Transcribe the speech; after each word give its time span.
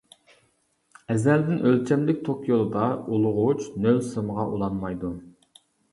ئەزەلدىن 1.13 1.59
ئۆلچەملىك 1.67 2.23
توك 2.29 2.49
يولىدا 2.53 2.87
ئۇلىغۇچ، 3.11 3.63
نۆل 3.85 4.01
سىمغا 4.09 4.47
ئۇلانمايدۇ. 4.55 5.13